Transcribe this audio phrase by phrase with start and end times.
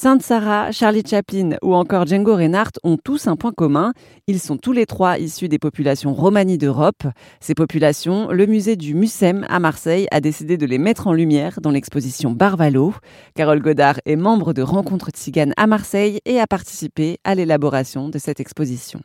[0.00, 3.92] Sainte Sarah, Charlie Chaplin ou encore Django Reinhardt ont tous un point commun.
[4.28, 7.02] Ils sont tous les trois issus des populations romanies d'Europe.
[7.40, 11.60] Ces populations, le musée du Mucem à Marseille a décidé de les mettre en lumière
[11.60, 12.94] dans l'exposition Barvalo.
[13.34, 18.18] Carole Godard est membre de Rencontres Tziganes à Marseille et a participé à l'élaboration de
[18.18, 19.00] cette exposition.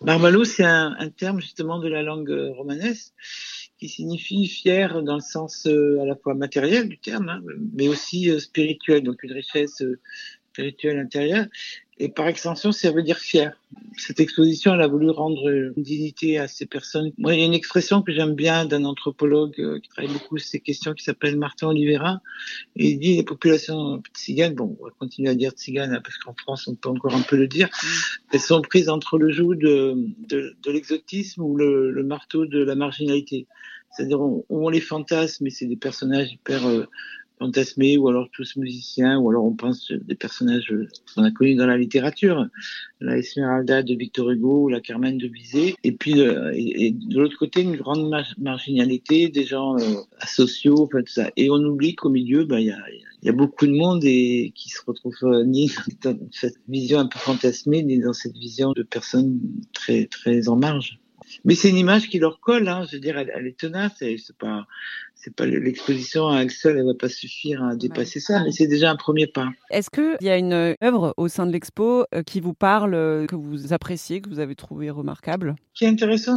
[0.00, 3.12] Barvalo, c'est un, terme justement de la langue romanesque
[3.78, 7.88] qui signifie fier dans le sens euh, à la fois matériel du terme, hein, mais
[7.88, 10.00] aussi euh, spirituel, donc une richesse euh,
[10.52, 11.46] spirituelle intérieure.
[11.98, 13.56] Et par extension, ça veut dire fier.
[13.96, 17.12] Cette exposition, elle a voulu rendre une dignité à ces personnes.
[17.18, 20.48] Moi, il y a une expression que j'aime bien d'un anthropologue qui travaille beaucoup sur
[20.48, 22.20] ces questions, qui s'appelle Martin Olivera.
[22.74, 26.18] Et il dit les populations tziganes, bon, on va continuer à dire tziganes, hein, parce
[26.18, 27.86] qu'en France, on peut encore un peu le dire, mm.
[28.32, 29.94] elles sont prises entre le joug de,
[30.28, 33.46] de, de l'exotisme ou le, le, marteau de la marginalité.
[33.90, 36.86] C'est-à-dire, on, on, les fantasme, mais c'est des personnages hyper euh,
[37.38, 40.72] fantasmés, ou alors tous musiciens, ou alors on pense des personnages
[41.14, 42.46] qu'on a connus dans la littérature,
[43.00, 47.18] la Esmeralda de Victor Hugo, ou la Carmen de Bizet, et puis euh, et, de
[47.18, 51.30] l'autre côté une grande marginalité, des gens euh, asociaux, enfin tout ça.
[51.36, 52.66] Et on oublie qu'au milieu, bah, il
[53.22, 57.06] y, a, beaucoup de monde et qui se retrouve euh, ni dans cette vision un
[57.06, 59.40] peu fantasmée, ni dans cette vision de personnes
[59.72, 60.98] très très en marge.
[61.44, 62.84] Mais c'est une image qui leur colle, hein.
[62.88, 64.66] je veux dire, elle, elle est tenace, c'est pas,
[65.14, 68.66] c'est pas l'exposition à elle seule, elle va pas suffire à dépasser ça, mais c'est
[68.66, 69.48] déjà un premier pas.
[69.70, 73.26] Est-ce qu'il y a une œuvre au sein de l'expo euh, qui vous parle, euh,
[73.26, 75.56] que vous appréciez, que vous avez trouvé remarquable?
[75.72, 76.36] Ce qui est intéressant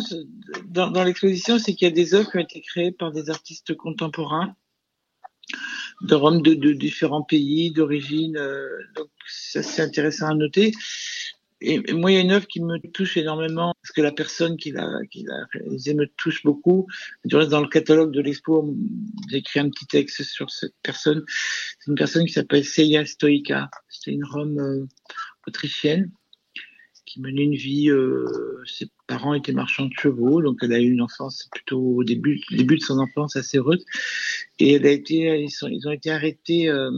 [0.67, 3.29] dans, dans l'exposition, c'est qu'il y a des œuvres qui ont été créées par des
[3.29, 4.55] artistes contemporains
[6.01, 8.37] de Rome, de, de différents pays, d'origine.
[8.37, 10.71] Euh, donc ça c'est intéressant à noter.
[11.61, 14.57] Et, moi, il y a une œuvre qui me touche énormément, parce que la personne
[14.57, 16.87] qui l'a, qui l'a réalisée me touche beaucoup.
[17.25, 18.75] Dans le catalogue de l'expo,
[19.29, 21.23] j'ai écrit un petit texte sur cette personne.
[21.79, 23.69] C'est une personne qui s'appelle Seya Stoika.
[23.89, 24.85] C'est une Rome euh,
[25.47, 26.11] autrichienne
[27.07, 27.89] qui menait une vie.
[27.89, 32.03] Euh, ses parents étaient marchands de chevaux, donc elle a eu une enfance plutôt au
[32.03, 33.83] début, début de son enfance assez heureuse.
[34.59, 36.91] Et elle a été, ils, sont, ils ont été arrêtés euh,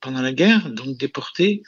[0.00, 1.62] pendant la guerre, donc déportée,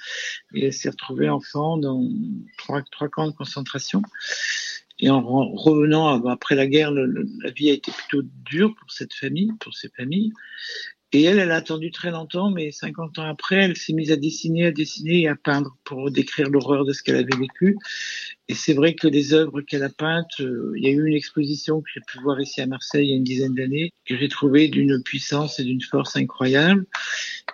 [0.55, 2.09] et elle s'est retrouvée enfant dans
[2.57, 4.03] trois, trois camps de concentration.
[4.99, 9.51] Et en revenant après la guerre, la vie a été plutôt dure pour cette famille,
[9.61, 10.33] pour ces familles.
[11.15, 14.17] Et elle, elle a attendu très longtemps, mais 50 ans après, elle s'est mise à
[14.17, 17.77] dessiner, à dessiner et à peindre pour décrire l'horreur de ce qu'elle avait vécu.
[18.49, 21.15] Et c'est vrai que les œuvres qu'elle a peintes, euh, il y a eu une
[21.15, 24.17] exposition que j'ai pu voir ici à Marseille il y a une dizaine d'années, que
[24.17, 26.87] j'ai trouvé d'une puissance et d'une force incroyable.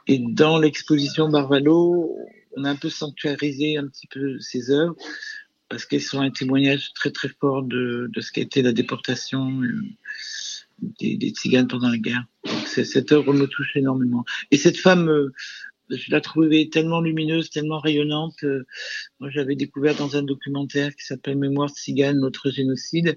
[0.06, 2.16] Et dans l'exposition Barvalo,
[2.56, 4.94] on a un peu sanctuarisé un petit peu ces œuvres
[5.68, 9.60] parce qu'elles sont un témoignage très très fort de, de ce qu'a été la déportation.
[9.62, 9.82] Euh,
[10.80, 12.24] des, des tziganes pendant la guerre.
[12.44, 14.24] Donc cette œuvre me touche énormément.
[14.50, 15.32] Et cette femme, euh,
[15.90, 18.42] je la trouvais tellement lumineuse, tellement rayonnante.
[18.44, 18.66] Euh,
[19.20, 23.16] moi, j'avais découvert dans un documentaire qui s'appelle Mémoire tzigane, notre génocide.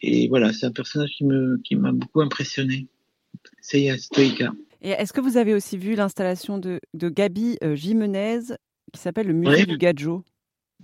[0.00, 2.88] Et voilà, c'est un personnage qui me qui m'a beaucoup impressionné.
[3.60, 4.52] C'est Stoïka.
[4.82, 8.40] Et est-ce que vous avez aussi vu l'installation de, de Gabi euh, Jimenez
[8.92, 10.24] qui s'appelle le musée du Gadjo?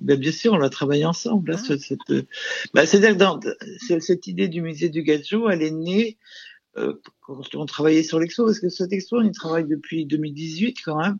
[0.00, 1.52] Ben, bien sûr, on a travaillé ensemble.
[1.52, 1.74] Là, ah.
[1.78, 2.22] cette, euh,
[2.74, 6.18] ben, C'est-à-dire que dans, cette idée du musée du Gadjo, elle est née
[6.76, 10.78] euh, quand on travaillait sur l'expo, parce que cette expo, on y travaille depuis 2018
[10.84, 11.18] quand même.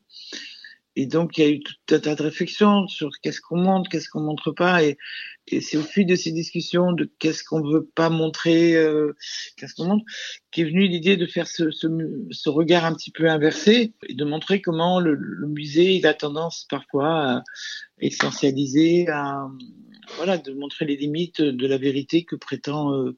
[1.00, 3.88] Et donc, il y a eu tout un tas de réflexions sur qu'est-ce qu'on montre,
[3.88, 4.82] qu'est-ce qu'on montre pas.
[4.82, 4.98] Et,
[5.47, 9.14] c'est au fil de ces discussions de qu'est-ce qu'on veut pas montrer, euh,
[9.56, 10.04] qu'est-ce qu'on montre,
[10.50, 14.98] qu'est venue l'idée de faire ce, regard un petit peu inversé et de montrer comment
[14.98, 15.16] le,
[15.47, 17.44] musée, a tendance parfois à
[18.00, 19.47] essentialiser, à,
[20.16, 23.16] voilà, de montrer les limites de la vérité que prétend euh,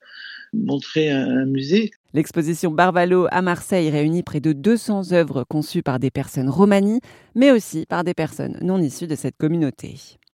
[0.53, 1.91] montrer un, musée.
[2.13, 7.01] L'exposition Barvalo à Marseille réunit près de 200 œuvres conçues par des personnes romanies,
[7.35, 10.19] mais aussi par des personnes non issues de cette communauté.